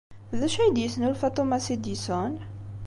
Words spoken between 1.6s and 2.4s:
Edison?